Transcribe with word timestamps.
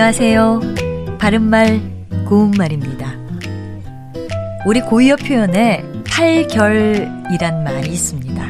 안녕하세요. 0.00 0.60
바른말, 1.18 1.80
고운말입니다. 2.28 3.14
우리 4.64 4.80
고유어 4.80 5.16
표현에 5.16 5.84
팔결이란 6.08 7.64
말이 7.64 7.90
있습니다. 7.90 8.46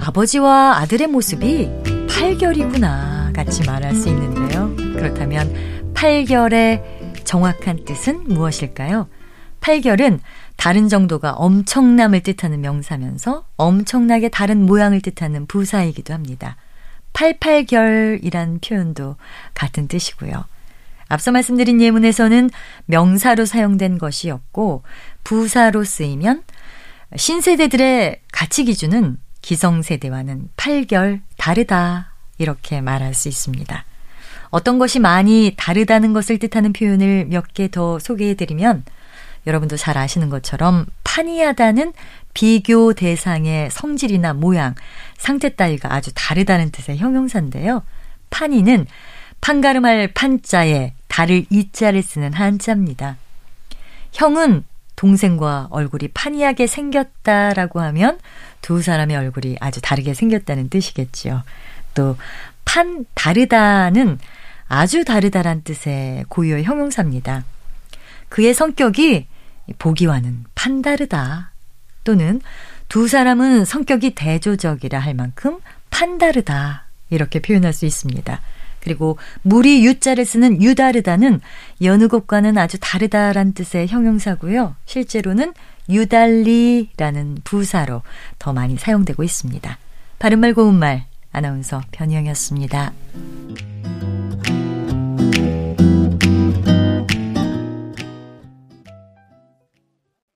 아버지와 0.00 0.78
아들의 0.78 1.08
모습이 1.08 1.68
팔결이구나 2.08 3.32
같이 3.34 3.62
말할 3.66 3.94
수 3.94 4.08
있는데요. 4.08 4.74
그렇다면 4.94 5.52
팔결의 5.92 6.82
정확한 7.24 7.84
뜻은 7.84 8.24
무엇일까요? 8.28 9.06
팔결은 9.60 10.18
다른 10.56 10.88
정도가 10.88 11.32
엄청남을 11.32 12.22
뜻하는 12.22 12.62
명사면서 12.62 13.44
엄청나게 13.58 14.30
다른 14.30 14.64
모양을 14.64 15.02
뜻하는 15.02 15.44
부사이기도 15.44 16.14
합니다. 16.14 16.56
팔팔결이란 17.18 18.60
표현도 18.60 19.16
같은 19.52 19.88
뜻이고요. 19.88 20.44
앞서 21.08 21.32
말씀드린 21.32 21.80
예문에서는 21.80 22.48
명사로 22.86 23.44
사용된 23.44 23.98
것이었고 23.98 24.84
부사로 25.24 25.82
쓰이면 25.82 26.44
신세대들의 27.16 28.20
가치 28.30 28.64
기준은 28.64 29.16
기성세대와는 29.42 30.50
팔결 30.56 31.22
다르다 31.38 32.12
이렇게 32.36 32.80
말할 32.80 33.14
수 33.14 33.26
있습니다. 33.26 33.84
어떤 34.50 34.78
것이 34.78 35.00
많이 35.00 35.54
다르다는 35.56 36.12
것을 36.12 36.38
뜻하는 36.38 36.72
표현을 36.72 37.26
몇 37.30 37.52
개 37.52 37.66
더 37.66 37.98
소개해 37.98 38.34
드리면 38.34 38.84
여러분도 39.48 39.76
잘 39.76 39.98
아시는 39.98 40.28
것처럼 40.28 40.86
판이하다는 41.18 41.92
비교 42.32 42.92
대상의 42.92 43.70
성질이나 43.72 44.34
모양, 44.34 44.76
상태 45.16 45.48
따위가 45.48 45.92
아주 45.92 46.12
다르다는 46.14 46.70
뜻의 46.70 46.98
형용사인데요. 46.98 47.82
판이는 48.30 48.86
판가름할 49.40 50.12
판자에 50.14 50.92
달을 51.08 51.46
이자를 51.50 52.02
쓰는 52.02 52.32
한자입니다. 52.32 53.16
형은 54.12 54.64
동생과 54.94 55.68
얼굴이 55.70 56.08
판이하게 56.08 56.66
생겼다라고 56.66 57.80
하면 57.80 58.18
두 58.62 58.82
사람의 58.82 59.16
얼굴이 59.16 59.56
아주 59.60 59.80
다르게 59.80 60.14
생겼다는 60.14 60.70
뜻이겠지요. 60.70 61.42
또 61.94 62.16
판 62.68 63.06
다르다는 63.14 64.18
아주 64.68 65.02
다르다란 65.06 65.62
뜻의 65.62 66.26
고유의 66.28 66.64
형용사입니다. 66.64 67.44
그의 68.28 68.52
성격이 68.52 69.26
보기와는 69.78 70.44
판다르다 70.54 71.52
또는 72.04 72.40
두 72.88 73.06
사람은 73.06 73.64
성격이 73.64 74.14
대조적이라 74.14 74.98
할 74.98 75.14
만큼 75.14 75.58
판다르다 75.90 76.86
이렇게 77.10 77.40
표현할 77.40 77.72
수 77.72 77.86
있습니다. 77.86 78.40
그리고 78.80 79.18
물이 79.42 79.84
유자를 79.84 80.24
쓰는 80.24 80.62
유다르다는 80.62 81.40
여느 81.82 82.08
곳과는 82.08 82.56
아주 82.56 82.78
다르다란 82.80 83.52
뜻의 83.52 83.88
형용사고요. 83.88 84.76
실제로는 84.86 85.52
유달리라는 85.88 87.38
부사로 87.44 88.02
더 88.38 88.52
많이 88.52 88.76
사용되고 88.76 89.22
있습니다. 89.22 89.78
바른말 90.18 90.54
고운말 90.54 91.06
아나운서 91.32 91.82
변희영이었습니다. 91.92 92.92